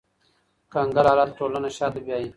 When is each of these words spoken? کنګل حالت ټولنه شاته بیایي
کنګل 0.73 1.05
حالت 1.11 1.29
ټولنه 1.37 1.69
شاته 1.77 1.99
بیایي 2.05 2.27